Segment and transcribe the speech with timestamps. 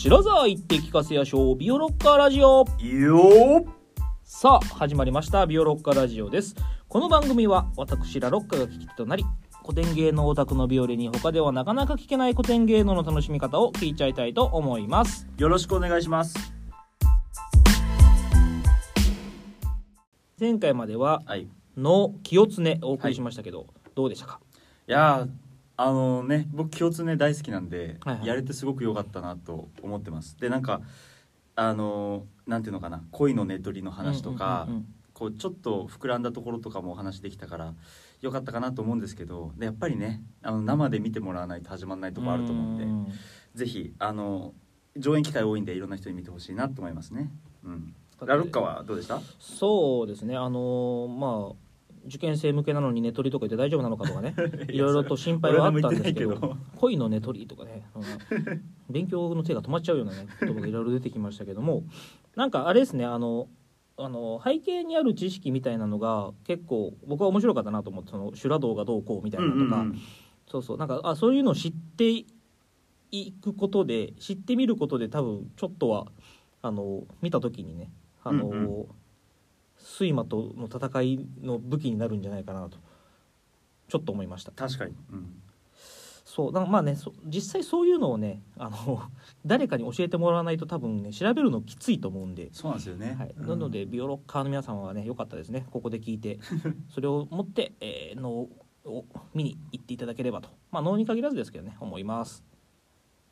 [0.00, 2.64] 白沢行って聞かせやしょうビオロッカーラジオ。
[2.64, 3.66] よー
[4.22, 6.54] さあ始まりましたビオロッカーラジオです。
[6.86, 9.24] この番組は私ラロッカが聞き手となり
[9.66, 15.26] 古典芸能オタクのビオレに他ではなかなか聞けない古典芸能の楽しみ方を聞いちゃいたいと思います。
[15.36, 16.36] よろしくお願いします。
[20.38, 21.42] 前回までははい。
[21.42, 24.38] いの清常お送りしましたけど、どうでしたか？
[24.86, 25.28] やー
[25.78, 28.26] あのね僕共通ね大好きなんで、はいはい。
[28.26, 30.36] やれてすごく良かったなと思ってます。
[30.38, 30.82] でなんか
[31.54, 37.74] あのなんていうのかな恋のねとりの話とか、うんうんうんこうちょっと膨らんだところとかもお話できたから
[38.20, 43.06] 良かったかなと思うんですけどでやっぱりねあの生で見てもらわないと始まらないところあると思うんでん
[43.52, 44.54] ぜひあの
[44.96, 47.32] 上演機会多いんでいろんな人に見てほしいなと思いますね。
[47.64, 49.20] うん、ラロッカはどうでした？
[49.40, 51.54] そうですねあのーまあ
[52.08, 54.34] 受験生向けなのに寝取りとか言って大丈夫なのかとかね。
[54.68, 56.56] いろいろと心配はあったんですけど。
[56.76, 57.84] 恋の寝取りとかね。
[58.90, 61.84] 勉強の手が止まっちゃうようなね 言葉がいろいろ出てきましたけども。
[62.34, 63.48] なんかあれですねあの
[63.96, 69.86] あの背景にある知識みたいなのが結構僕は面白かったなと思ってその修羅道がどうこうみたいなのとか、
[70.46, 70.76] そうそう。
[70.78, 72.24] なんかあそういうのを知って
[73.10, 76.06] いくことで知ってみることで多分ちょっとは
[76.62, 77.90] あの見た時にね
[78.22, 78.86] あの、うんう
[79.82, 82.78] 睡魔との戦いの武器になるんじゃないかなと
[83.88, 84.52] ちょっと思いました。
[84.52, 84.94] 確かに。
[85.12, 85.42] うん。
[86.24, 89.02] そうだからまあねそ実際そういうのをねあの
[89.46, 93.16] 誰かに教えてもらわないと多分ね調べるのきついと思うんで、そうなんですよね。
[93.18, 93.46] はい、うん。
[93.48, 95.66] なのでビオロッカーの皆様はね良かったですね。
[95.70, 96.38] ここで聞いて
[96.90, 98.30] それを持って、えー、脳
[98.84, 99.04] を
[99.34, 100.50] 見に行っていただければと。
[100.70, 102.44] まあ脳に限らずですけどね思います。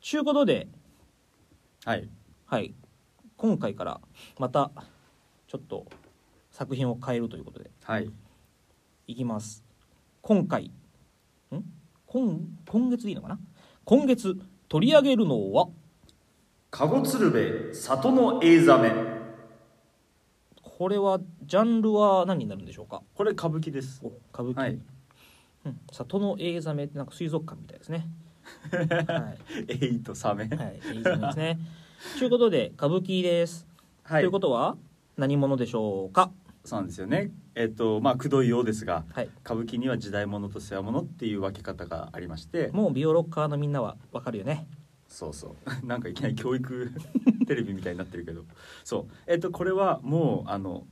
[0.01, 0.67] ちゅうことで
[1.85, 2.09] はい。
[2.45, 2.73] はい。
[3.37, 4.01] 今回から
[4.39, 4.71] また
[5.47, 5.85] ちょっと
[6.57, 7.69] 作品を変えるということで。
[7.83, 8.11] はい。
[9.05, 9.63] いきます。
[10.23, 10.71] 今回
[11.51, 11.63] ん？
[12.07, 13.39] 今今月でいいのかな？
[13.85, 14.35] 今月
[14.67, 15.67] 取り上げるのは？
[16.71, 18.91] カゴ鶴瓶里のエイザメ。
[20.63, 23.03] これはジャンルは何になるんでしょうか？
[23.13, 24.01] これ歌舞伎です。
[24.03, 24.79] お歌舞伎、はい。
[25.67, 28.07] うん、里のエイザメってなんか水族館みたいですね。
[28.73, 29.35] は
[29.69, 30.47] い、エイとサメ。
[30.47, 31.59] はい、エイザメですね。
[32.17, 33.67] ということで歌舞伎です、
[34.01, 34.23] はい。
[34.23, 34.75] ということは
[35.17, 36.31] 何者でしょうか？
[36.67, 37.31] そうなんですよね。
[37.55, 39.29] えっとまあくどいようですが、はい。
[39.45, 44.67] 歌舞伎には時代物と世話物っていう分け方がありまして、もうビオロッカーのみんなはわかるよね。
[45.07, 45.69] そうそう。
[45.87, 46.91] なんかいきなり教育
[47.47, 48.43] テレビみたいになってるけど、
[48.83, 49.13] そう。
[49.27, 50.85] えっとこれはもうあの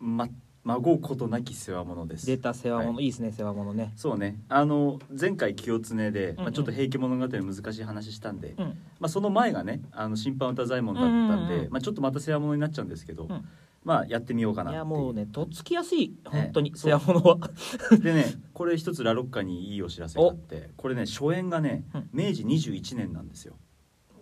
[0.00, 0.28] ま
[0.64, 2.26] 孫うことなき世話物です。
[2.26, 3.06] 出た世話物、、はい。
[3.06, 3.92] いですね世話物ね。
[3.94, 4.42] そうね。
[4.48, 6.42] あの前回清常で、うんうん。
[6.42, 8.66] まあ、ちょっと「平家物語」難しい話したんで、うん。
[8.66, 11.72] まあ、その前がねあの審判歌左衛門だったんで、うんうんうん。
[11.72, 13.44] まあ、ちょっとまた世話物になっちゃうんですけど、うん
[13.88, 14.78] まあやってみようかないっていう。
[14.80, 16.14] やもうねとっつきやすい。
[16.26, 17.38] 本当に世話物は。
[18.02, 22.10] でねこれ一つラロッカにいいお知らせがあってこれね初演がねうん。
[22.12, 23.56] 明治21年なんですよ。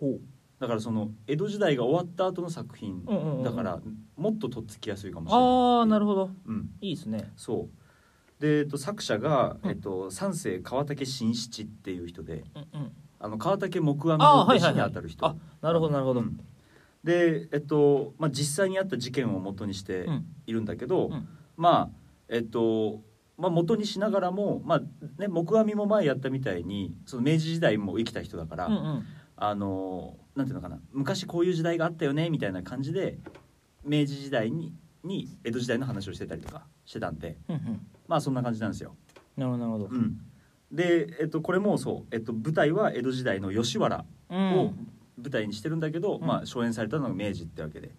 [0.01, 0.21] ほう。
[0.61, 3.83] だからその江戸時代が終わった後の作品うんうんうんだから
[4.17, 6.27] もっととっつきやすいかもしれないああなるほほど。
[6.29, 7.33] ど、うん、いいですね。
[7.37, 8.41] そう。
[8.41, 9.71] で、えっと、作者が、うん。
[9.71, 12.93] えっと、三世川竹新七っていう人でうんうん。
[13.19, 14.75] あの川竹木阿弥あの弟子ーはいはいはい。
[14.75, 15.27] にあたる人。
[15.27, 16.39] あなるほどなるほど、うん
[17.07, 20.27] でえっと、まあ、実際にあった事件を元にしてうん。
[20.45, 21.29] いるんだけど、うん。
[21.57, 21.91] まあ
[22.29, 23.01] えっと
[23.39, 24.81] まあ、元にしながらも、まあ
[25.21, 29.07] ね、木阿弥も前やったみたいにその明治時代も生きた人だから、うんうん。
[29.37, 33.19] あのなんていうのかな昔こういう時代があったよねみたいな感じで
[33.85, 34.75] 明治時代に
[35.05, 37.39] に江戸時代の話をしてたりとかしてたんで。
[37.49, 37.87] うんうん。
[38.09, 38.97] まあそんな感じなんですよ。
[39.37, 39.87] なるほどなるほど。
[39.95, 40.19] うん、
[40.73, 44.59] で、えっと、これもそう、えっと、舞台は江戸時代の吉原うん。
[44.59, 44.73] を
[45.19, 46.27] 舞台にしてるんだけど、うん。
[46.27, 47.91] まあ、初演されたのが明治ってわけで。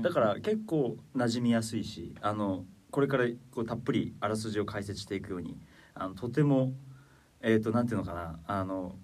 [0.00, 5.56] だから結構馴染みやすいしあのこれからこうたっぷりあらすじを解説していくように
[5.94, 6.72] あのとても
[7.40, 8.96] えっ、となんていうのかなあの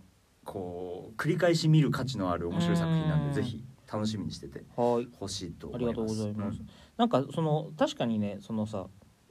[0.44, 5.09] こう繰り返し見る価値のある面白い作品なんうんでぜひ楽しみにしててはい。
[5.19, 5.97] ほしいと思ありいます。
[5.97, 6.69] がとうございます、うん。
[6.97, 8.87] なんかその確かにねそのさ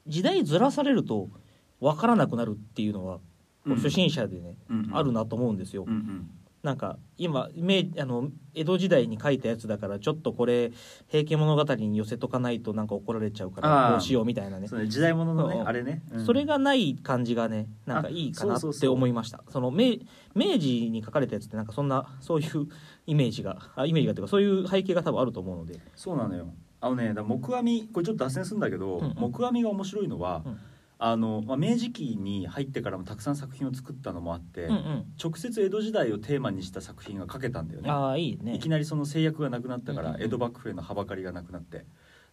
[0.08, 1.30] 時代ずらされると
[1.80, 3.20] 分からなくなるっていうのは、
[3.66, 3.76] うん。
[3.78, 4.98] 初心者でね、うんうん。
[4.98, 6.30] あるなと思うんですよ、うんうん
[6.66, 10.72] なんか今明あの江戸時代に書いたやつだからちょっとこれ
[11.08, 14.68] 「平家物語」に寄せとかないとなんか怒られちゃうからあーこうしようみたいなね。
[14.88, 16.26] 時代物のねうんあれね、うん。
[16.26, 19.44] それがない感じがねなんかいいかなって思いました。
[19.50, 19.98] その明
[20.34, 22.68] 明治に書かれたやつってなんかそんなそういう
[23.06, 25.80] イメージがあイメージがっていうかそういう背景が多分あると思うので。
[25.96, 26.52] そうなのよ。
[26.82, 29.14] あのねだ木阿弥これちょっと脱線するんだけど、うんうん。
[29.14, 30.58] 木阿弥が面白いのは、うん
[31.08, 35.06] あのまあ、明治期に入ってからもたくさん作品を作ったのもあって、うんうん。
[35.24, 37.92] 直接江戸時代をテーマにした作品が書けたんだよね。
[37.92, 38.56] ああいいね。
[38.56, 41.86] いきなりその制約がなくなったから江戸幕府へのはばかりがなくなって。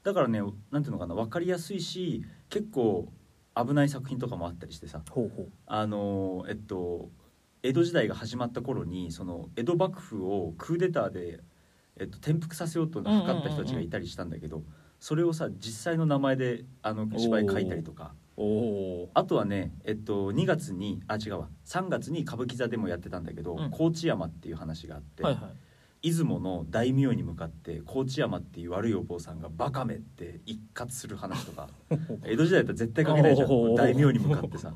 [0.05, 0.41] だからね
[0.71, 3.13] なんていうのかな分かりやすいし結構
[3.55, 5.03] 危ない作品とかもあったりしてさ。
[5.67, 7.11] あのえっと
[7.63, 11.41] 江戸時代が始まった頃にその江戸幕府をクーデターで
[11.99, 14.63] えっと、転覆させようと図った人たちがいたりしたんだけど、
[14.99, 21.49] それをさ実際の名前であの芝居書いたりとかおおあとはね、えっと、2月にあ違うわ。
[21.67, 23.71] 3月に歌舞伎座でもやってたんだけど、うん。
[23.71, 25.43] 高知山っていう話があって、はいはい。
[26.03, 31.69] 出雲の大名に向かって高知山っていう悪いお坊さんが「バカめ」って一括する話とか
[32.27, 33.51] 江戸時代だったら絶対書けないじゃん。
[33.51, 33.77] おー。
[33.77, 34.75] 大名に向かってさ。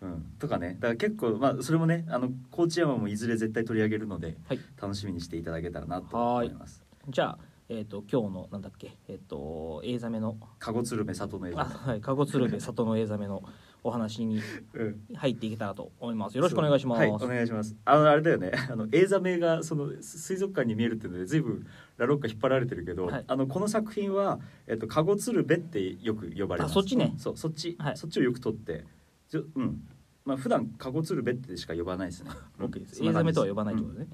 [0.00, 0.74] うん、とかね。
[0.80, 4.60] だから結構まあそれもねあの高知山もいずれ絶対取り上げるので、はい。
[4.80, 6.82] 楽しみにしていただけたらなと思います。
[7.08, 7.38] じゃあ
[7.74, 11.60] えっ、と今日のなんだっけえっ、と映ザメのカゴ鶴瓶里の映像。
[11.60, 13.42] あはいカゴ鶴瓶里の映ザメの
[13.82, 14.40] お話に
[14.74, 15.00] うん。
[15.14, 16.36] 入っていけたらと思います。
[16.36, 17.74] よろしくお願いします、はい、お願いします。
[17.86, 18.52] あのあれだよね。
[18.70, 21.66] あのエイザメがその水族館に見えるっていうので、ずいぶん
[21.96, 23.24] ラロッカ引っ張られてるけど、はい。
[23.26, 26.72] あのこの作品はえっとカゴツルベってよく呼ばれます。
[26.72, 27.12] あそっちね。
[27.14, 27.96] うんそう、そっち、はい。
[27.96, 28.84] そっちをよく取って、
[29.30, 29.82] ちょうん。
[30.24, 32.30] まあ普段カゴツルベってしか呼ばないですね。
[32.60, 32.96] うん OK です。
[32.96, 34.08] そんな感じ映ザメとは呼ばないってことうんね、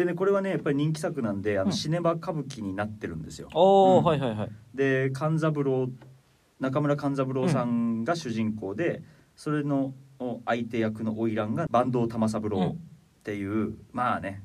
[0.00, 1.72] でねこれはねやっぱり人気作なんで、あのうん。
[1.74, 3.50] シネマ歌舞伎になってるんですよ。
[3.52, 4.04] おお、うん。
[4.04, 4.50] はいはいはい。
[4.74, 5.90] で勘三郎
[6.58, 9.02] 中村勘三郎さんが主人公で、
[9.36, 12.78] それのお相手役の花魁が坂東玉三郎っ
[13.24, 14.42] ていう、まあね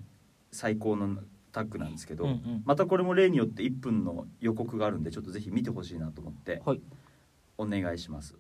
[0.51, 1.19] 最高の
[1.53, 2.61] タッグなんですけど、うんうん。
[2.65, 6.81] またこれも例によって1分の予告があるんでちょっとぜひ見てほしいなと思ってはい。
[7.57, 8.35] お願いします。
[8.35, 8.37] っ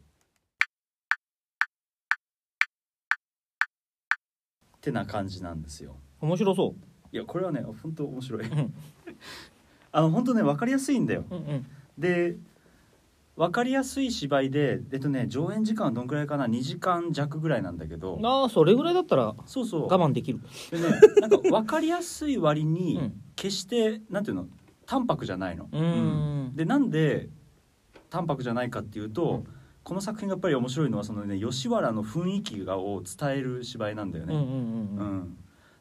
[4.81, 5.95] てな感じなんですよ。
[6.19, 6.75] 面白そ
[7.11, 8.47] いやこれはね本当面白い。
[8.47, 8.73] うん。
[9.91, 11.25] あの本当ね分かりやすいんだよ。
[11.29, 11.65] ううんうん。
[11.97, 12.37] で
[13.37, 18.19] 分かりやすい芝居でえっとね上演時間はどんくらいかな？2時間弱ぐらいなんだけど。
[18.23, 19.83] ああそれぐらいだったらそうそう。
[19.83, 20.39] 我慢できる。
[20.71, 20.83] でね
[21.19, 23.21] なんか分かりやすい割に うん。
[23.35, 24.47] 決してなんていうの？
[24.85, 25.67] 淡白じゃないの。
[25.71, 26.55] うーん。
[26.55, 27.29] でなんで
[28.09, 29.53] 淡白じゃないかっていうと、うん。
[29.83, 34.33] この作品がやっぱり面白いのはそのね吉原の雰囲気がを伝える芝居なんだよね。
[34.33, 34.47] うんうん。
[34.97, 35.37] うん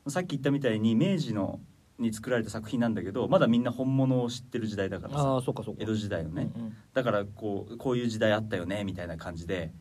[0.08, 1.60] さっき言ったみたいに明治の
[1.98, 5.82] に作られた作品なんだけどまだみんな本物を知ってる時代だからあさあそうかそうか。
[5.82, 6.76] 江戸時代のね、うんうん。
[6.92, 9.72] だからこうこういう時代あったよねみたいな感じで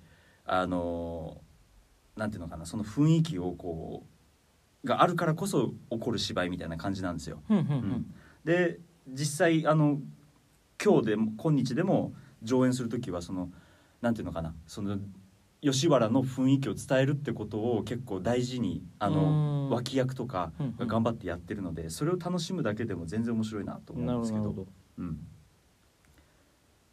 [0.45, 4.05] あのーなんていうのかなその雰囲気をこ
[4.83, 7.41] うがあるからこそ起こる芝居みたいな感じなんですよ。
[7.49, 7.79] うんうんううん。
[7.79, 8.13] ん
[8.45, 9.99] で実際あの
[10.83, 13.49] 今日でも今日でも上演する時はその
[14.01, 14.99] なんていうのかなその
[15.63, 19.54] 吉原の雰囲気を伝えるってことを結構大事にあのうん。
[19.69, 24.51] 脇役とか頑張ってやってるのでそれを楽しむだけでも全然面白いなと思なうんですけど。
[24.51, 24.68] ど。
[25.00, 25.19] うん。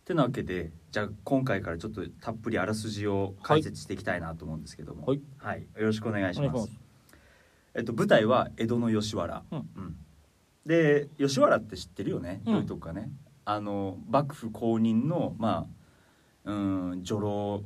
[0.05, 5.05] てなわけでじゃあ今回からちょっとたっぷりあらすじを解説していきたいなと思うんですけども。
[5.07, 5.61] はい、はい。
[5.61, 6.71] よろしくお願いします。
[7.75, 9.59] えっと、舞台は江戸の吉原、うん。
[9.59, 9.97] うん。
[10.65, 12.53] で吉原って知ってるよね、うん。
[12.53, 13.11] どういうとこかね？
[13.45, 15.67] あの幕府公認のま
[16.45, 17.63] あうん女郎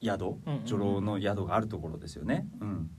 [0.00, 2.90] 宿女郎の宿があるところですよね、うん、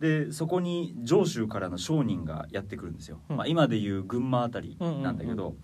[0.00, 3.36] でそこに上州からの商人がやってくるんですよ、うん。
[3.36, 5.56] まあ、今でいう群馬あたりなんだけど、うん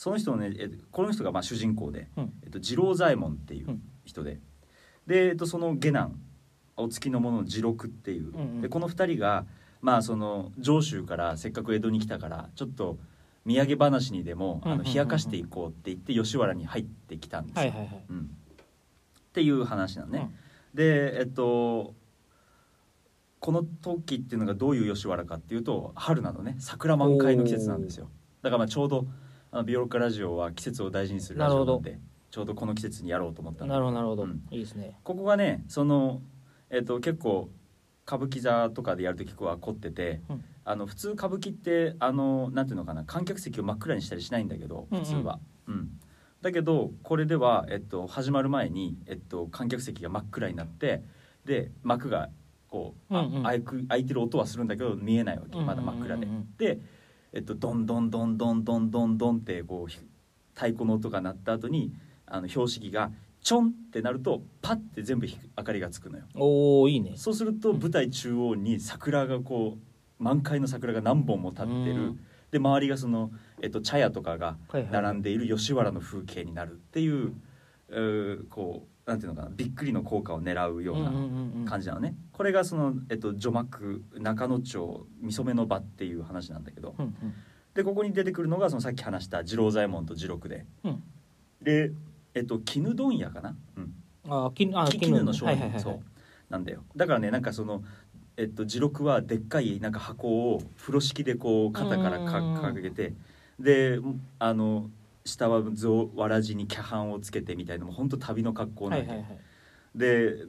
[0.00, 2.32] その人のねえこの人がまあ主人公で、うん。
[2.42, 4.40] えっと、次郎左衛門っていう人で、
[5.06, 6.14] で、えっと、その下男
[6.78, 8.32] お付きの者の次六っていう、
[8.62, 9.44] でこの2人が
[9.82, 12.96] まあその上州からせっかく江戸に来たからちょっと
[13.44, 17.72] 土産話にでもあの冷やかしていこうって言って吉原に入ってきたんですよ。
[19.30, 20.30] っていう話なのね。
[20.74, 21.94] でえっと
[23.38, 26.56] この時っていうのがどういう吉原かっていうと春なのね。
[26.58, 28.10] 桜満開の季節なんですよ。
[28.42, 29.06] だからまあちょうど
[29.52, 31.98] あのビオロッカラジオは季節を大事にするラジオなんで
[32.30, 34.42] ちょうどこの季節にやろうと思ったなるほどなるほど、うん。
[34.50, 34.98] いいですね。
[35.04, 36.20] ここがねその、
[36.70, 37.50] えっと結構
[38.06, 40.44] 歌舞伎座とかでやると結構は凝ってて、うん。
[40.64, 45.40] あの普通歌舞伎ってあのなんていうのかな観客席を真っ暗にしたりしないんだけど普通は。
[45.66, 45.88] うん
[46.42, 51.02] だけどこれでは、えっと、始まる前に、えっと、観客席が真っ暗になって
[51.44, 52.30] で幕が
[52.68, 53.42] こう、あうんうん。
[53.42, 55.58] 開く開いてる音はするんだけど見えないわけ。
[55.58, 56.36] まだ真っ暗でうんうん。
[56.36, 56.56] うんうん。
[56.56, 56.78] で、
[57.32, 59.98] えっと、ドンドンドンドンドンドンドンってこうひ
[60.54, 61.92] 太鼓の音が鳴った後に
[62.26, 63.10] あの標識が
[63.42, 66.24] ちょんってなるとパッて全部ひ明かりがつくのよ。
[66.34, 67.14] おおいいね。
[67.16, 72.20] そうすると舞台中央に桜がこう満開の桜が何本も立ってうるん
[72.50, 73.30] で周りがその、
[73.62, 74.56] えっと、茶屋とかが
[74.90, 77.34] 並んでいる吉原の風景になるっていう
[77.88, 81.10] うーこうなんていうのかなびっくりの効果を狙うような
[81.68, 86.94] 感じじなのね、これがその、えっと、序幕中野町みそめの場っていう話なんだけど。
[86.98, 87.34] うんうん。
[87.72, 90.66] でここに出てくるのがそのさっき話した次郎左衛門と次六で。
[90.84, 91.02] うん。
[91.62, 91.92] で
[92.34, 93.94] えっと絹問屋かな、うん、
[94.28, 95.80] あ絹の商人、はいはいはい。
[95.80, 96.00] そう。
[96.48, 96.82] なんだよ。
[96.96, 97.84] だからねなんかその
[98.40, 102.56] えっと次録はでっかいなんか箱を風呂敷でこう肩からかうん。
[102.56, 103.12] 掲げて
[103.58, 103.98] で
[104.38, 104.88] あの
[105.26, 109.38] 下はぞわらじに脚絆をつけてみたいなもう本当旅の格好なわけ、はいはいはい。
[109.94, 110.46] で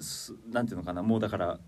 [0.00, 1.58] すなんていうのかなもうだから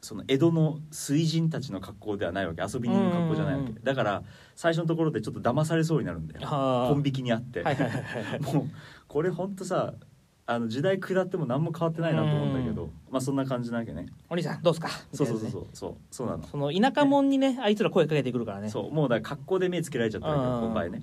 [0.00, 2.62] その江戸の水人たちの格好ではないわけ。
[2.62, 3.70] 遊び人の格好じゃないわけ。
[3.70, 4.22] うんだから
[4.54, 6.46] 最初のところでちょっと騙されそうになるんだよ。
[6.46, 8.40] 本引きにあって、はいはいはいはい。
[8.54, 8.70] もう
[9.08, 9.94] これほんとさ
[10.44, 14.06] あの時代下っても何も変わってないなと思うんだけど、まあそんな感じなわけね。
[14.28, 14.88] お兄さんどうすか？
[15.12, 15.66] そうそうそうそう。
[15.72, 16.46] そうそうなの。
[16.46, 18.68] その田舎者にねあいつら声かけてくるからね。
[18.68, 20.60] そうもうだから格好で目つけられちゃったわけようん。
[20.60, 21.02] この場合ね。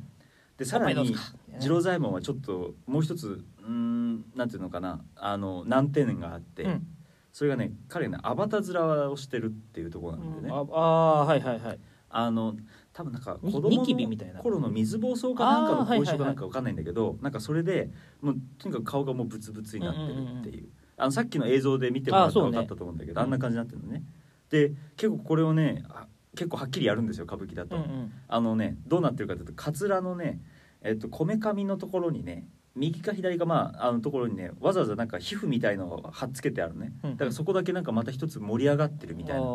[0.57, 1.15] でさらに
[1.57, 5.01] 次郎左衛門はちょっともう一つうーんなんていうのかな。
[5.15, 6.87] あの難点があって、うん。
[7.31, 11.79] それがね彼ねアバタ面をしてるっていうところなんでね、ああーはいはいはい。
[12.09, 12.55] あの
[12.99, 14.33] 多分なんか子供にニキビみたいな。
[14.33, 17.89] の頃の水疱瘡かなんかの後遺症かなんかわかんないんだけど、なんかそれで
[18.19, 24.03] もうとにかく顔がもうブツブツになってるっていう,、あのさっきの映像で見てもらったら分かったと思うんだけどあ,、んねな感じになってるのね。
[24.49, 28.11] で結構これをねあ結構はっきりやるんですよ歌舞伎だと、うんうん。
[28.27, 30.41] あのねどうなってるかというとカツラのね
[30.81, 36.91] えっとこめかみのところにね右か左かまああのところにねわざわざなんか皮膚みたいのを貼っつけてあるね。
[37.05, 39.47] うんだからそこだけなんかまた一つ盛り上がってるみたいな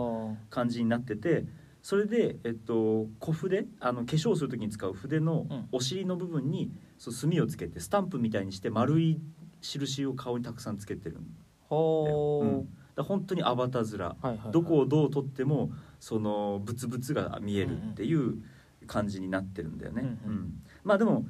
[0.48, 1.44] 感じになってて
[1.84, 5.68] それで、えっと、小筆あの化粧する時に使う筆のうん。
[5.70, 9.20] お尻の部分にそう墨をつけてスタンプみたいにして丸い
[9.60, 11.26] 印を顔にたくさんつけてるん
[11.68, 12.68] ほーうん。
[12.94, 13.98] だ本当にアバタ面。
[13.98, 14.50] はいはいはい。
[14.50, 18.38] どこをどう撮ってもそのブツブツが見えるっていう
[18.86, 20.02] 感じになってるんだよね。
[20.02, 20.36] うんうん。
[20.36, 20.62] うん。
[20.84, 21.26] まあでも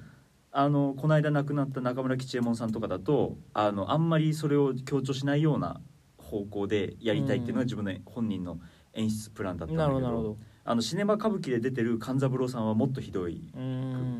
[0.52, 5.80] あのこの間亡くなった中村吉右衛門さんとかだとあのあんまりそれを強調しないような
[6.16, 8.60] 方向でやりたいっていうのが自分の本人の
[8.94, 13.42] 演出プランだったんだけどなるほどあのシネマ歌舞伎で出てる勘三郎さんはもっとひどい、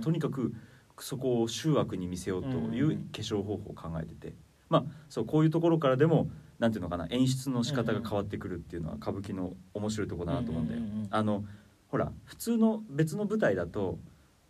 [0.02, 0.52] とにかく
[0.98, 4.34] そこを醜悪に見せようという化粧方法を考えてて、
[4.68, 6.28] まあそうこういうところからでも
[6.58, 10.80] なんていうのかな演出の仕方が変わってくるっていうのは歌舞伎の面白いところだなと思うんだよ。
[10.80, 11.44] うんうんうんうんあの
[11.88, 13.98] ほら普通の別の舞台だと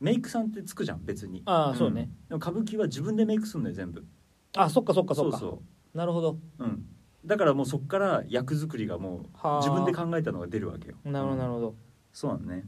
[0.01, 1.43] メイクさんってつくじゃん別に。
[1.45, 4.05] ああそうね、でも歌舞伎は自分でメイクするのよ全部。
[4.57, 5.39] あそっかそっかそっか。
[5.39, 5.63] そ
[5.95, 6.39] なるほど。
[6.59, 6.87] ううん
[7.25, 9.59] だからもうそっから役作りがもうはあ。
[9.59, 10.97] 自分で考えたのが出るわけよ。
[11.05, 11.75] なるほどなるほど。
[12.13, 12.65] そうなのね。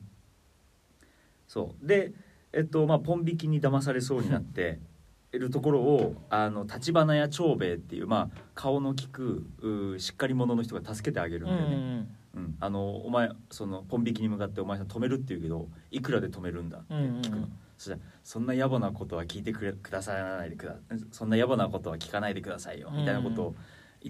[1.46, 1.86] そう。
[1.86, 2.12] で
[2.52, 4.80] えっとまあポン引きに騙されそうになって
[5.32, 17.20] いるところをあの立花屋長兵衛っていうまあ顔の利くうしっかり者の人が助けてあげるんだよね、うん、あのお前そのポン引きに向かって「お前さん止める」って言うけどいくらで止めるんだってうんうんうん。
[17.20, 20.76] 聞くの、そしたら「そんな野暮なことは聞いてくれくださらないでくだ
[21.10, 23.56] そんな野暮なことは聞かないでくださいよ」みたいなことを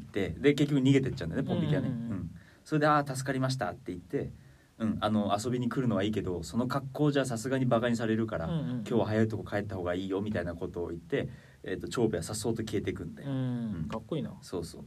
[0.01, 1.95] 言ってで結局逃げてっちゃうんだよねポン引きはね、うん。
[1.95, 2.31] うんうんうん
[2.67, 4.33] それで「ああ助かりました」って言って、
[4.79, 8.69] うん、あの遊びに来るのはいいけどその格好じゃさすがにバカにされるから、うんうん。
[8.79, 11.29] 今日は早いとこ帰った方がいいよみたいなことを言って、
[11.63, 13.37] えー、と長兵衛はさっそうと消えていくんだよ、うん。
[13.37, 13.89] うん。
[13.89, 14.35] かっこいいな。
[14.43, 14.85] そうそう。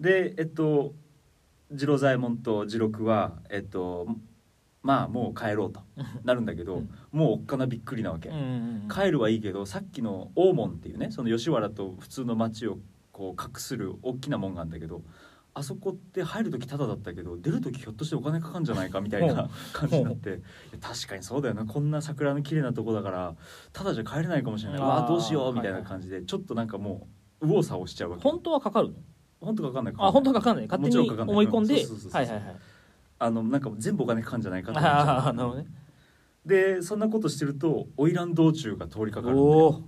[0.00, 0.94] でえっと
[1.70, 4.06] 次郎左衛門と次郎はえっと
[4.82, 5.80] まあもう帰ろうと
[6.24, 6.90] なるんだけど、うん。
[7.10, 8.88] もうおっかなびっくりなわけ、うんうんうん。
[8.90, 12.78] 帰るはいいけどさっきの大門っていうねその吉原と普通の町を
[13.18, 15.02] こう隠する大きな門があるんだけど
[15.52, 20.40] あそこって入る時タダだったけど出る時ひょっとしてお金かかんじゃないかみたいな感じになって
[20.80, 21.64] 確かにそうだよな。
[21.64, 23.34] こんな桜の綺麗なとこだから
[23.72, 24.80] タダじゃ帰れないかもしれない。
[24.80, 27.08] わあどうしようみたいな感じでちょっとなんかも
[27.40, 28.22] う右往左往しちゃうわけ。
[28.22, 28.94] 本当はかかるの？
[29.40, 29.94] 本当かかんない。
[29.98, 30.66] あ本当はかかんない。
[30.68, 31.34] 勝手にもちろんかかんない。
[31.34, 31.84] 思い込んで？
[33.18, 34.96] あのなんか全部お金かかんじゃないかと思っちゃう。
[34.96, 35.66] ああなるほどね。
[36.46, 39.78] でそんなことしてると花魁道中が通りかかるんだ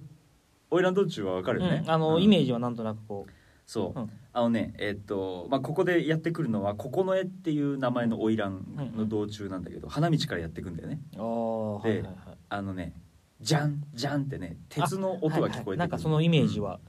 [0.70, 2.22] 花魁道中はわかるよね、うんあのうん。
[2.22, 3.26] イメージはなんとなくこ
[3.66, 4.10] そう、うん。
[4.32, 11.00] あのねえっとまあここでやってくるのは九重っていう名前の花魁の道中なんだけど、花道からやってくんだよね。
[11.16, 12.14] うああはいはいはい。
[12.48, 12.94] あのね
[13.40, 16.80] じゃんじゃんってね鉄の音が聞こえてくる、はいはいなんかそのイメージは。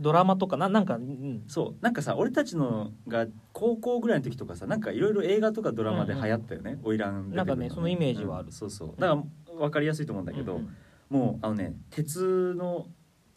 [0.00, 1.44] ドラマとかななんかうん。
[1.46, 1.82] そう。
[1.82, 8.46] なんかさ俺たちのが高校ぐらいの時とかさなんかいろいろ映画とかドラマで流行ったよね花魁出てくるのなんかねそのイメージはある。
[8.46, 8.52] うん。
[8.52, 9.00] そうそう。
[9.00, 9.22] だから
[9.58, 10.74] 分かりやすいと思うんだけど、うん
[11.10, 11.20] うん。
[11.20, 12.86] もうあのね鉄の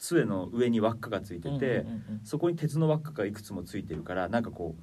[0.03, 1.85] 杖の上に輪っかがついてて、
[2.25, 4.75] そこに鉄の輪っかがいくつもついてるからなんかこ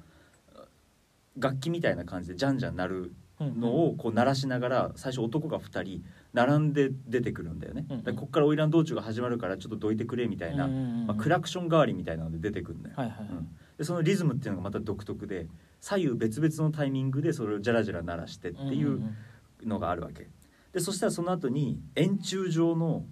[0.55, 8.03] う楽器みたいな感じでじゃんじゃん鳴るうんのをこう鳴らしながら最初男が2人並んで出てくるんだよね、うんうん。
[8.03, 13.47] だからこっから花魁道中が始まるからちょっとどいてくれみたいな、まあ、クラクション代わりみたいなので出てくるんだよ、うん。
[13.77, 15.47] でそのリズムっていうのがまた独特で
[15.79, 19.15] 左右別々のタイミングでそれをジャラジャラ鳴らしてっていんうん
[19.67, 20.27] のがあるわけ。
[20.73, 23.05] でそしたらその後に円柱状の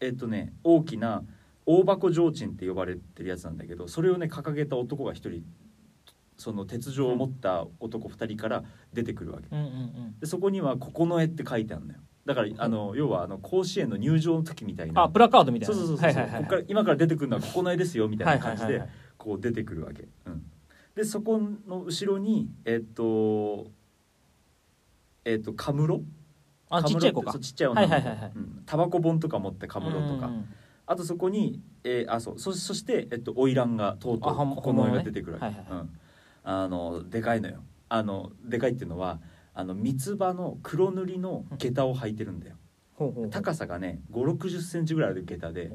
[0.00, 1.24] えっとね大きな
[1.66, 5.42] 大箱提灯って呼ばれてるやつなんだけどそれをね掲げた男が一人
[6.36, 9.48] その鉄条を持った男2人から出てくるわけ。
[9.50, 10.18] うんうんうん。
[10.20, 12.00] でそこには「九重」って書いてあるんだよ。
[12.26, 15.04] だからあの要はあの甲子園の入場の時みたいな。
[15.04, 15.74] あプラカードみたいな。
[15.74, 18.82] そうそうそうそう、はいはいはいここから今から出てくるのは九重ですよみたいな感じで
[19.16, 20.42] こう出てくるわけ、うん、
[20.94, 23.68] でそこの後ろにえっと
[25.24, 26.02] えっとカムロ？
[26.68, 27.38] あちっちゃい子か。
[27.38, 27.94] ちっちゃい女の子。
[27.94, 28.32] はいはいはいはい。
[28.36, 28.62] うん。
[28.66, 30.48] タバコ本とか持ってカムロとか、うんうん
[30.86, 35.56] あとそこに、えーあそうそそして、えっと、花魁がとうとう九重が出てくるわけ、
[36.44, 37.64] あのでかいのよ。
[37.88, 39.20] あのでかいっていうのは
[39.52, 42.56] あの三つ葉の黒塗りの下駄を履いてるんだよ。
[43.30, 45.70] 高さがね5 6 0センチぐらいある下駄で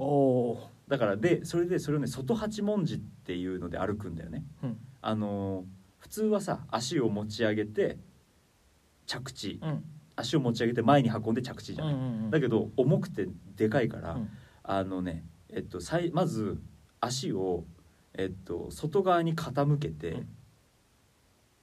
[0.88, 4.44] だからでそれでそれをね外八文字っていうので歩くんだよね。
[4.64, 4.78] ーうん。
[5.02, 5.66] あの
[6.00, 7.98] 普通はさ足を持ち上げて
[9.06, 9.60] 着地。
[9.62, 9.84] うん。
[10.16, 11.96] 足を持ち上げて前に運んで着地じゃない、
[12.30, 14.30] だけど重くてでかいから、うん
[14.74, 16.58] あのねえっとさいまず
[17.02, 17.66] 足を
[18.14, 20.28] えっと外側に傾けて、うん。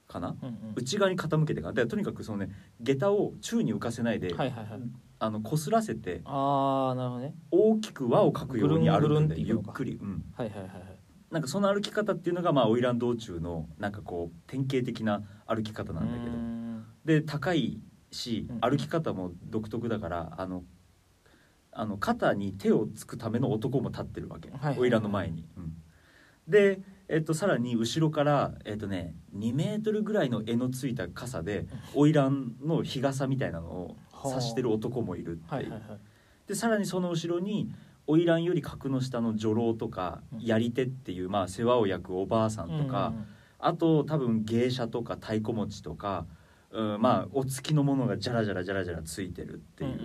[0.07, 0.35] かな？
[0.41, 0.55] うんうん。
[0.75, 1.73] 内側に傾けてかな？
[1.73, 2.51] でとにかくそのね
[2.81, 4.81] 下駄を宙に浮かせないで、はいはいはい。
[5.17, 7.33] あの擦らせてああなるほどね。
[7.49, 10.99] 大きく輪を描くように歩くんでゆっくり、うん、はいはいはいはい。
[11.31, 16.37] なんかその歩き方っていうのがまあ花魁道中のなんかこう典型的な歩き方なんだけど。
[17.05, 17.79] で高い
[18.11, 18.59] しうん。
[18.61, 20.63] 歩き方も独特だからあの
[21.79, 24.49] あの肩に手をつくための男も立ってるわけ。
[24.49, 24.89] はいはいはい。
[24.89, 25.45] 花魁の前に。
[25.57, 25.73] うん。
[26.45, 35.51] で、えっと、さらに後ろから、えっとね、2メートルぐらいの柄のついた傘で花魁の日傘みたいなのを差してる男もいるっていう。
[35.53, 35.99] はいはいはい。
[36.47, 37.71] でさらにその後ろに
[38.07, 40.41] 花魁より格の下の女郎とかうん。
[40.41, 43.13] やり手っていう、まあ、世話を焼くおばあさんとか、
[43.57, 46.25] あと多分芸者とか太鼓持ちとか、
[46.71, 49.89] うん、まあお付きのものがジャラジャラジャラジャラついてるっていう。
[49.91, 49.97] う、う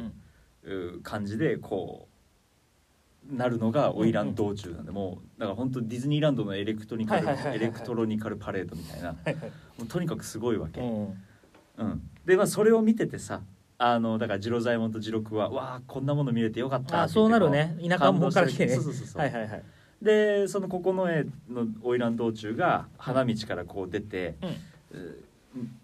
[1.03, 7.69] 感じでこうなるのが花魁道中なんで、もうだから本当ディズニーランドのエレクトニカルはいはいはいはいはい。
[7.69, 9.37] エレクトロニカルパレードみたいなはいはい
[9.79, 10.81] もうとにかくすごいわけ。
[10.81, 11.23] うん
[11.77, 13.41] うん、でまあそれを見ててさ
[13.79, 17.77] あのだから次郎左衛門と次郎君は「わあこんなもの見れてよかった」あそうなるね。
[17.87, 18.75] 田舎もんから来てね。
[18.75, 19.33] そうそうそうそう、はい。
[19.33, 19.63] はいはい
[20.03, 20.93] でその九重
[21.49, 24.35] の花魁道中が花道からこう出て、
[24.93, 25.01] うん。
[25.01, 25.25] う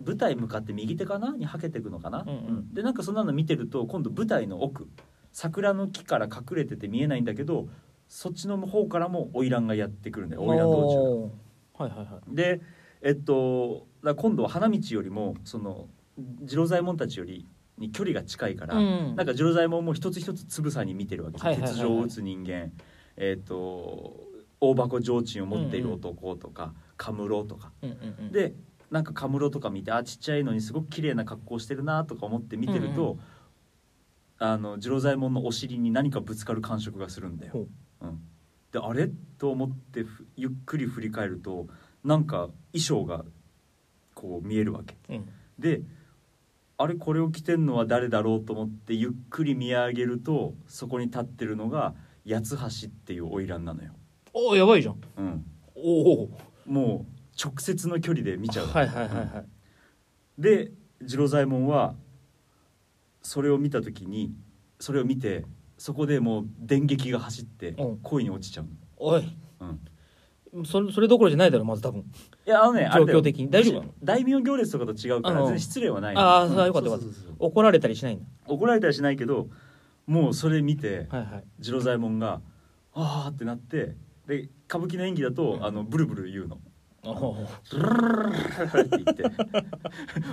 [0.05, 2.75] 舞台向かって右手かなにはけていくのかな、うんうん。
[2.75, 4.89] でなんかそんなの見てると今度舞台の奥
[5.33, 7.69] 桜の木から隠れてて見えないんだけど
[8.09, 10.43] そっちの方からも花魁がやってくるんだよ。
[10.43, 11.31] 花魁道
[11.79, 12.35] 中はいはいはい。
[12.35, 12.61] で
[13.03, 13.87] えっと
[14.17, 15.89] 今度は花道よりもその
[16.47, 17.47] 次郎左衛門たちより
[17.79, 19.15] に距離が近いから、うん。
[19.17, 21.35] なんか次郎左衛門も一つ一つつぶさに見てるわけ。
[21.35, 21.79] です、はいはいはいはい。
[21.79, 22.73] 鉄条を打つ人間。
[23.17, 24.29] えっと
[24.61, 27.73] 大箱提灯を持っている男とか、カムロとか。
[27.81, 28.33] うんうんうん。
[28.33, 28.53] で
[28.91, 33.21] なんかカムロとか見てあちっちゃいのにすごく綺麗な格好してるなとか思って見てると、うんう
[34.43, 37.53] あの次郎左衛門のお尻に何かぶつかる感触がするんだよ。
[37.53, 37.69] ほう。
[38.01, 38.21] うん、
[38.73, 39.11] であれ？
[39.39, 41.67] と思ってふゆっくり振り返ると
[42.03, 43.25] なんか衣装が
[44.15, 44.97] こう見えるわけ。
[45.11, 45.29] うん。
[45.59, 45.83] で
[46.79, 51.95] あれこれを着てんのは誰だろうと思ってゆっくり見上げるとそこに立ってるのが
[52.27, 53.93] 八橋っていう花魁なのよ、
[54.33, 55.01] おーやばいじゃん。
[55.19, 56.31] うん、おお
[56.65, 58.67] もう直接の距離で見ちゃう。
[58.67, 59.47] のはいはいはいはい。
[60.39, 60.73] で
[61.07, 61.95] 次郎左衛門は
[63.23, 64.33] それを見た時に
[64.79, 65.45] それを見て
[65.79, 67.99] そこでもう電撃が走ってうん。
[67.99, 69.37] 恋に落ちちゃうの、おい。
[70.53, 72.01] うん、それそれどころじゃないだろまず多分。
[72.47, 73.51] いやあのね状況的に。
[73.51, 76.67] 大丈夫大名行列とかと違うから全然失礼はないあーうん。
[76.67, 77.07] よかったよかった
[77.39, 78.27] 怒られたりしないんだ。
[78.47, 79.49] 怒られたりしないけど
[80.07, 81.45] もうそれ見てはいはい。
[81.63, 82.41] 次郎左衛門が
[82.93, 83.95] 「ああ」ってなって
[84.27, 85.65] で歌舞伎の演技だと、うん。
[85.65, 86.59] あのブルブル言うの
[87.03, 89.25] って言って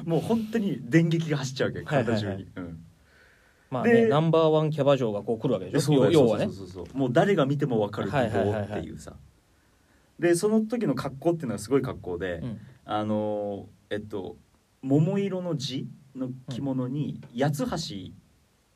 [0.06, 2.84] もう本当に電撃が走っちゃうわけ体中に、うん。
[3.70, 5.94] まあねでナンバーワンキャバ嬢がこう来るわけでしょ？
[5.94, 6.68] 要要はねそうそう。
[6.68, 8.62] そうそうもう誰が見ても分かる美はいはいはいはい。
[8.70, 9.14] 貌っていうさ。
[10.20, 12.60] でその時の格好っていうのはすごい格好で、うん。
[12.86, 14.36] あのーえっと
[14.82, 17.66] 桃色の地の着物に八つ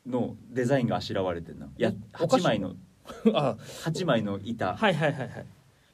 [0.04, 1.68] 橋のデザインがあしらわれてるの。
[1.76, 2.74] やお菓子8枚の
[3.34, 4.74] あ8枚の板。
[4.76, 5.46] はいはいはいはい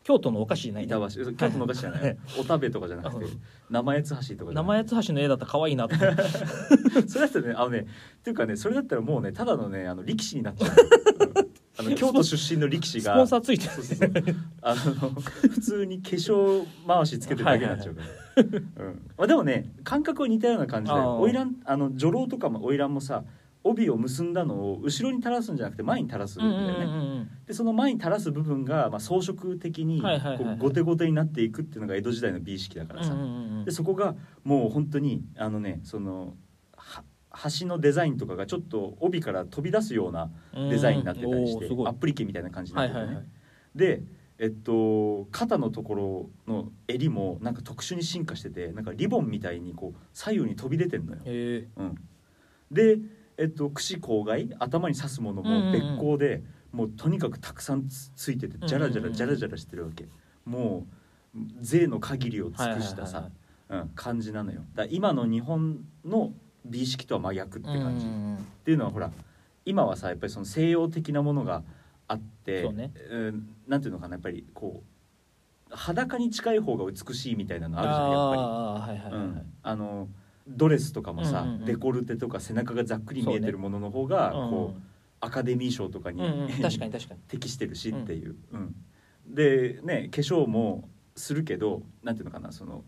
[0.08, 0.96] 京都のお菓子じゃないね。
[0.96, 2.16] 板橋京都のお菓子じゃない。
[2.40, 3.28] おたべとかじゃなくてう。
[3.28, 6.22] ん生八つ橋とか生八つ橋の絵だったら可愛いなと思って。
[7.06, 7.84] それだったらねあのねっ
[8.22, 13.12] ていうかねそれだったらもうねただのねあの力士になっちゃう、う んあの京都出身の力士が。
[13.12, 14.10] スポンサーついてそうそうそう。
[14.62, 19.02] あの普通に化粧回しつけてるだけになっちゃうから、うん。
[19.18, 23.24] まあ、でもね感覚は似たような感じで花魁あの女郎とかも花魁もさ
[23.68, 27.30] 帯を結んだのを後ろに垂らすんじゃなくて前に垂らすんだよね、うんうんうんうん。
[27.46, 30.02] でその前に垂らす部分が、まあ、装飾的に
[30.58, 33.28] ゴテゴテになっていくっていうのが江戸時代の美意識だからさ、うんうんう
[33.62, 33.64] ん。
[33.64, 36.34] でそこがもう本当にあのねその
[36.76, 37.02] は
[37.60, 40.68] 橋のデザインとかがちょっと帯から飛び出すようなうん。
[40.70, 41.88] デザインになってたりして、おーすごい。
[41.88, 43.26] アプリケみたいな感じになっててね、はいはいはい。
[43.74, 44.02] で
[44.40, 51.22] えっと肩のところの襟もなんか特殊に進化しててなんかリボンみたいにこう左右に飛び出てんのよ。
[51.24, 51.94] へえうん、
[52.70, 52.98] で、
[53.38, 54.50] えっと、櫛口外？
[54.58, 60.06] 頭に刺すものも別光で、もうとにかくたくさんつついててジャラジャラジャラジャラしてるわけ。
[60.44, 60.86] も
[61.34, 63.30] う税の限りを尽くしたさ、
[63.68, 64.62] うん、感じなのよ。
[64.74, 66.32] だ今の日本の
[66.66, 69.12] 美意識とは真逆って感じ、っていうのはほら
[69.64, 71.62] 今はさやっぱりその西洋的なものが
[72.08, 72.92] あってそうね。
[73.12, 74.82] んなんていうのかなやっぱりこ
[75.70, 78.42] う裸に近い方が美しいみたいなのあるじゃんやっぱり。
[78.42, 80.08] ああはいはいはいあの
[80.48, 81.64] ドレスとかもさ、うんうんうん。
[81.66, 84.82] デコルテとか背中がざっくり見えてるものの方がこう
[85.20, 86.40] アカデミー賞とかに、うんうん。
[86.42, 87.20] うん、確かに確かに。
[87.28, 88.74] 適してるしっていう、うん。
[89.26, 92.82] でね化粧もするけどなんていうのかなその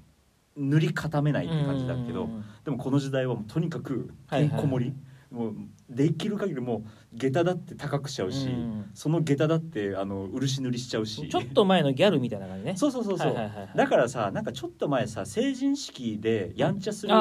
[0.56, 2.44] 塗り固めないって感じだけど、うんうんうん。
[2.64, 4.50] でもこの時代はもうとにかくはいはいはい。
[4.50, 4.94] てんこ盛り、
[5.30, 5.54] もう
[5.88, 6.82] できる限りも
[7.14, 8.90] う下駄だって高くしちゃうし、うん。
[8.94, 11.28] その下駄だってあの漆塗りしちゃうし。
[11.28, 12.76] ちょっと前のギャルみたいな感じね。
[12.76, 13.70] そうそうそうそう、はいはいはいはい。
[13.76, 17.14] だからさなんかちょっと前さ成人式でやんちゃする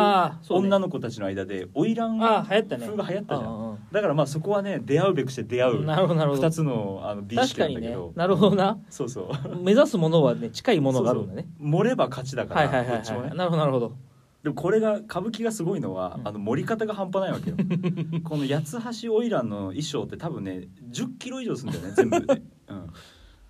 [0.49, 2.91] 女の子たちの間で花魁が流行ったじゃん。
[2.91, 5.79] うんうんだからまあそこはね出会うべくして出会う。
[5.79, 6.43] んうなるほどなるほど。
[6.43, 8.77] 二つのあの美意識なんだけど、なるほどな。
[8.89, 9.55] そうそう。
[9.63, 11.47] 目指すものはね近いものがあるんだね。
[11.57, 13.29] 盛れば勝ちだから、はいはいはいどっちもね。
[13.29, 14.08] はいなるほどなるほど
[14.43, 16.27] でもこれが歌舞伎がすごいのは、うん。
[16.27, 17.57] あの盛り方が半端ないわけよ。
[18.23, 22.87] この八つ橋花魁の衣装って多分ね1 0キロ以上するんだよね全部で、 うん、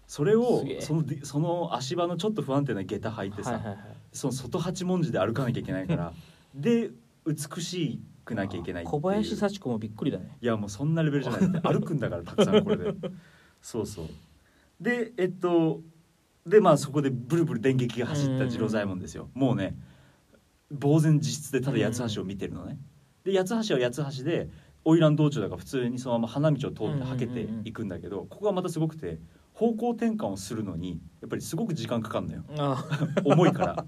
[0.07, 3.79] それをそのでその足場のちょっと不安定な下駄履いてさ、はいはいはい。
[4.11, 6.13] その外八文字で歩かなきゃいけないから
[6.55, 6.89] で
[7.27, 10.37] 美しくなきゃいけない小林幸子もびっくりだね。
[10.41, 11.61] いやもうそんなレベルじゃない。
[11.61, 12.95] 歩くんだからたくさんこれで。
[13.61, 14.05] そうそう。
[14.81, 15.81] でえっと
[16.47, 19.29] でまあそこでブルブル電撃が走った次郎左衛門ですよ。
[19.35, 19.77] もうね
[20.71, 22.77] 呆然自失でただ八つ橋を見てるのね。
[23.23, 24.49] で八つ橋は八つ橋で
[24.85, 29.19] 花魁道中だから普通にそのまま花道を通ってはけていくんだけどここがまたすごくて
[29.53, 32.43] 方向転換をするのにやっぱりすごく時間かかるのよ。
[32.57, 32.85] あ
[33.25, 33.85] 重いか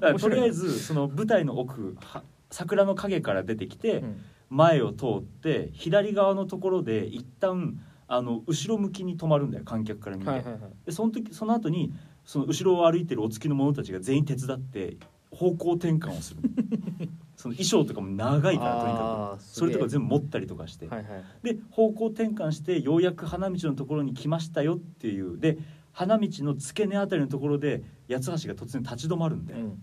[0.00, 0.18] ら。
[0.18, 4.04] とりあえずその舞台の奥は桜の影から出てきて、
[4.50, 10.60] 前を通って左側のところで一旦あの後ろ向きに止まるんだよ観客から見て、はいはいはい。
[10.84, 14.96] でその時その後にその後ろを歩いてるお付きの者たちが全員手伝って
[15.32, 16.40] 方向転換をする。
[17.34, 19.42] その衣装とかも長いからとにかく。
[19.42, 21.24] それとか全部持ったりとかして、はいはい。
[21.42, 25.38] で方向転換してようやく花道のところに来ましたよっていう。
[25.38, 25.58] で
[25.92, 29.82] 花道の付け根あたりのところで八つ橋が突然立ち止まるんだよ、うん。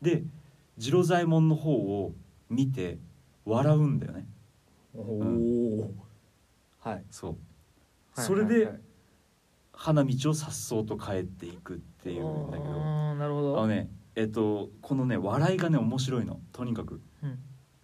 [0.00, 0.24] で
[0.78, 2.14] 次郎左衛門の方を
[2.48, 2.98] 見て
[3.44, 4.28] 笑うんだよね。
[4.94, 5.94] おお
[6.78, 7.04] はい。
[7.10, 7.30] そう。
[7.30, 7.36] は
[8.22, 8.80] いそれで
[9.72, 12.70] 花道をさっそうと帰っていくっていうんだけど。
[12.70, 13.88] あーなるほあのどね
[14.20, 16.40] えっとこのね笑いがね面白いの。
[16.52, 17.00] とにかく。
[17.22, 17.38] うん。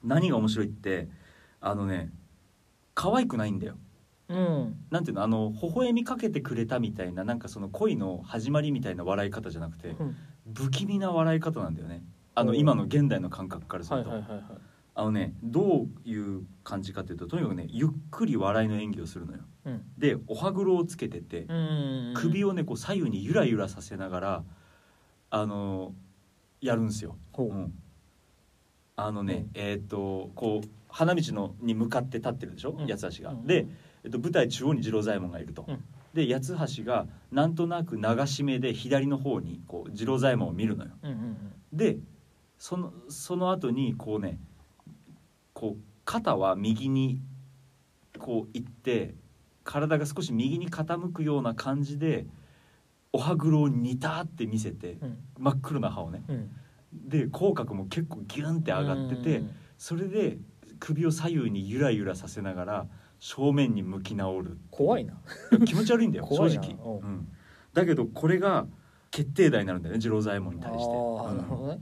[0.05, 1.09] 何が面白いって
[1.63, 2.13] あのね
[2.95, 3.79] 可愛くないんだよ。
[4.29, 4.77] うん。
[4.91, 10.17] なんていうのあの微笑みかけてくれたみたいななんかその恋の始まりみたいな笑い方じゃなくてうん。
[10.55, 12.05] 不気味な笑い方なんだよね。
[12.35, 14.47] あのおう今の現代の感覚からすると、はいはいはいはい。
[14.95, 19.39] あのねどういう感じかというととにかくねゆっくり笑いの演技をするのよ。
[19.65, 19.83] うん。
[19.97, 22.13] でお歯黒をつけてて、うん。
[22.15, 24.45] 首をねこう左右にゆらゆらさせながら
[25.31, 25.93] あの
[26.61, 27.17] やるんですよ。
[27.33, 27.73] ほううん
[28.99, 33.31] あのね、うんえっ、とこう花道のに向かって立ってるでしょ、うん八つ橋が。
[33.31, 33.67] うんで、
[34.05, 35.65] えっと舞台中央に次郎左衛門がいると。
[35.69, 40.91] うんで八つ橋がなんとなく流し目で左の方にこう次郎左衛門を見るのよ。
[41.75, 41.99] で
[42.59, 44.39] そのその後にこうね
[45.53, 47.21] こう肩は右に
[48.19, 49.15] こう行って
[49.63, 52.27] 体が少し右に傾くような感じで
[53.17, 55.19] お歯黒をニタって見せてうん。
[55.39, 56.23] 真っ黒な歯をね。
[56.29, 56.51] うん。
[56.93, 59.51] で口角も結構ギュンって上がっててうん。
[59.79, 60.39] それで
[60.79, 62.87] 首を左右にゆらゆらさせながら
[63.19, 64.59] 正面に向き直る。
[64.71, 65.15] 怖いな。
[65.65, 67.05] 気持ち悪いんだよ 正直、う。
[67.05, 67.29] んうん、
[67.73, 68.67] だけどこれが
[69.11, 71.81] 決定打になるんだよね次郎左衛門に対して、ね。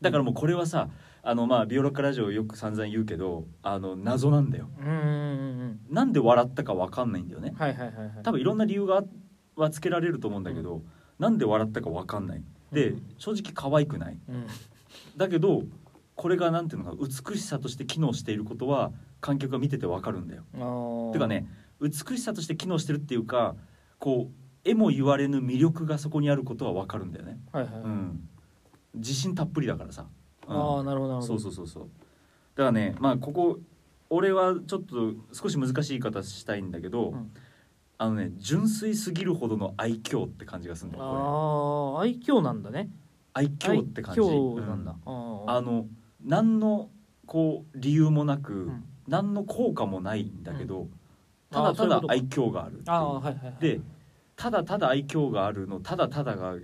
[0.00, 0.88] だからもうこれはさ
[1.22, 4.68] あのまあビオラカラジオよく散々言うけどあの謎なんだよ。
[4.78, 5.80] うんうんうんうん。
[5.90, 7.54] なんで笑ったかわかんないんだよね。
[7.56, 8.10] はいはいはいはい。
[8.24, 9.04] 多分いろんな理由が
[9.56, 10.82] はつけられると思うんだけど、
[11.18, 12.42] なんで笑ったかわかんない。
[12.72, 13.02] でうん。
[13.18, 14.18] 正直可愛くない。
[14.28, 14.46] うん。
[15.16, 15.62] だけど
[16.16, 20.44] これがなんていうのか美しさとして機能していることは観客が見ててわかるんだよ。
[21.12, 21.48] てかね
[21.80, 23.56] 美しさとして機能してるっていうか
[23.98, 27.38] こう絵も言われぬ魅力がそこにあることはわかるんだよね。
[27.52, 27.72] はいはい。
[27.74, 28.28] はいうん。
[28.94, 30.06] 自信たっぷりだからさ、
[30.48, 30.56] うん。
[30.56, 31.26] ああなるほどなるほど。
[31.26, 31.82] そうそうそうそう。
[32.54, 33.58] だからねまあここ
[34.10, 37.30] 俺はちょっと少し難しい言い方したいんだけど、うん
[37.98, 42.78] あのね純粋すぎるほどの愛嬌って感じがするんだよこああ愛嬌なんだね。
[42.82, 42.88] れ
[43.34, 44.20] 愛嬌って感じ。
[44.20, 45.50] 愛嬌なんだ、うん。
[45.50, 45.86] ああの
[46.24, 46.90] 何の
[47.26, 48.84] こう理由もなく、ん。
[49.06, 50.90] 何の効果もないんだけど、うん。
[51.50, 53.56] ただただ愛嬌があるああはいはいはい。
[53.60, 53.80] で
[54.36, 56.54] ただただ愛嬌があるのただただが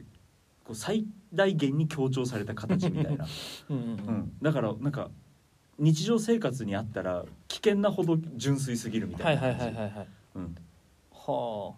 [0.65, 3.27] こう最大限に強調された形みたいな、
[3.71, 5.11] うんだからなんか
[5.79, 10.63] 日常生活にあったら危険なほど純粋すぎるみたはいいはいな感じ
[11.31, 11.75] は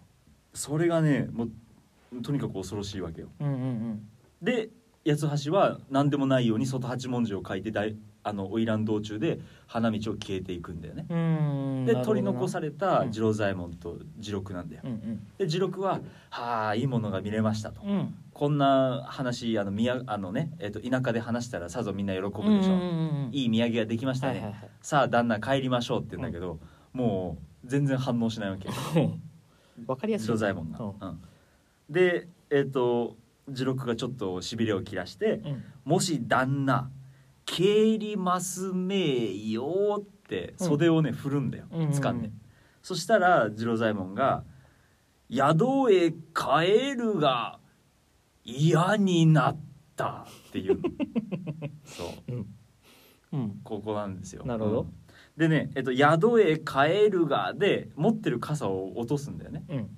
[0.53, 3.29] それがねもうとにかく恐ろしいわけよ。
[3.39, 4.07] あうんうんうん。
[4.41, 4.69] で
[5.05, 11.05] 八橋は何でもないように外八文字を書いて大あの花魁道中で花道を消えていくんだよね。
[11.09, 14.81] うーんで取り残されれた次郎左衛門と次郎なんだよ。
[14.85, 17.81] うんで次郎は「はあいいものが見れました」と。
[17.83, 17.89] うん。
[17.89, 24.69] うん「こんな話あの宮あのね、えっと田舎で話したらさぞみんな喜ぶでしょ」うんうんうんいい土産ができましたね、はいはいはい。
[24.81, 26.59] さあ旦那帰りましょう」って言うんだけど、
[26.93, 28.69] もう全然反応しないわけ
[29.87, 30.25] わかりやすい。
[30.25, 30.79] 次郎左衛門が。
[30.79, 30.93] うん。
[30.99, 31.21] うん。
[31.89, 33.17] でえっ、と
[33.53, 36.89] 次郎がちょっとしびれを切らしてうん「もし旦那
[37.45, 41.93] 帰りますめよ」って袖をね、振るんだようんうんうん。
[41.93, 42.31] 掴んで、
[42.81, 44.43] そしたら次郎左衛門が
[45.29, 47.59] 「宿へ帰るが
[48.45, 49.57] 嫌になっ
[49.95, 50.89] た」っていうの。
[51.83, 52.31] そう。
[52.31, 52.55] うん。
[53.33, 53.59] うん。
[53.63, 54.45] ここなんですよ。
[54.45, 54.81] なるほど。
[54.81, 55.02] うん
[55.37, 59.63] でね、えっと「宿へ帰るが」で持ってる傘を落とすんだよね。
[59.69, 59.89] うん。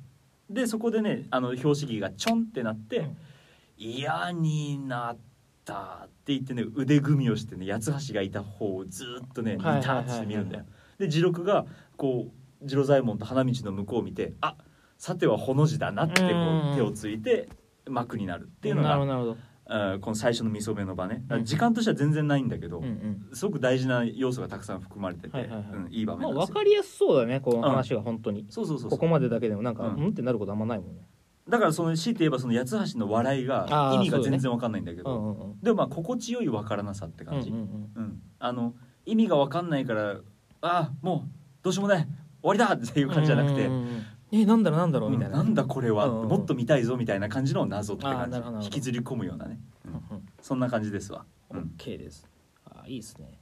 [0.50, 3.18] でそこでねあの標識がちょんってなってうん
[3.78, 5.18] 「嫌になっ
[5.66, 10.04] た」って言ってね腕組みをしてね八つ橋がいた方をずっとねニタはいはいはいはい。
[10.04, 10.66] ッとして見るんだよ。
[11.00, 11.66] で次郎が
[11.98, 12.32] こ
[12.64, 14.56] う次郎左衛門と花道の向こうを見て「あ
[14.98, 16.72] さてはほの字だな」ってこうん。
[16.72, 17.50] う手をついて
[17.90, 21.24] 幕になるっていうのがなるほどこの最初の見初めの場ね。
[21.44, 23.36] 時間としては全然ないんだけど、うんうん。
[23.36, 25.66] すごく大事な要素がたくさん含まれてて、はいはいはい。
[25.72, 28.46] うん、いい場面ですよ、わかりやすそうだねこの話が本当に。
[28.50, 29.00] そうそうそうそう。
[29.00, 29.96] ここまでだけでもなんかうん。
[29.96, 31.02] うんってなることあんまないもんね。
[31.50, 35.60] だからその強いて言えばその八つ橋の笑いが意味が全然わかんないんだけうどんうんうん。
[35.62, 37.62] でもまあ心地よいわからなさってうん感じ、ううん。
[37.62, 38.22] ん。
[38.40, 38.74] あの
[39.06, 40.18] 意味がわかんないから
[40.62, 41.30] あーもう
[41.64, 42.04] どうしようもない。
[42.04, 42.10] 終
[42.44, 44.02] わりだっていううん感じじゃなくて、うんうんうん
[44.42, 45.38] えなんだろうなんだろうみたいな。
[45.38, 50.26] なんだこれは、うんうんもっと見たいぞみたいな感じの謎って感じ引きずり込むようなね、ううんんうん。
[50.42, 51.72] そんな感じですわ、うん。
[51.78, 52.28] OK です。
[52.66, 53.40] あいいですね。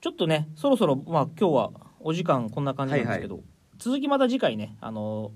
[0.00, 3.40] ちょっとねそろそろまあ今日はお時間こんな感じなんですけど、
[3.78, 5.32] 続きまた次回ねあの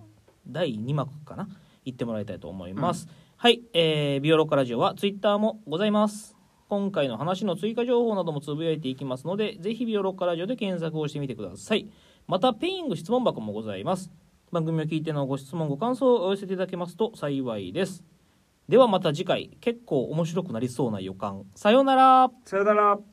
[0.47, 1.49] 第2幕かな？
[1.85, 6.37] 行ってもらいたいと思います、はい、えー、ビオロッカラジオはツイッターもございます。
[6.69, 11.91] 今回の話の追加情報などもつぶやいていきますのでぜひビオロッカラジオで検索をしてみてください。
[12.29, 14.11] またペイング質問箱もございます
[14.53, 18.03] 番組を聞いてのご質問ご感想をお寄せていただけますと幸いです。
[18.69, 21.45] ではまた次回結構面白くなりそうな予感。
[21.55, 22.31] さようなら。
[22.45, 23.10] さよなら。